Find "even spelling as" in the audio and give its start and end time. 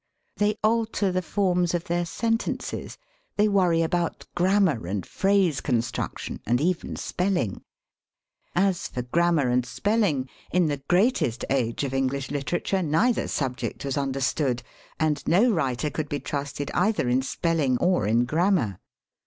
6.59-8.87